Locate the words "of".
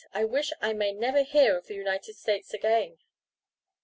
1.55-1.67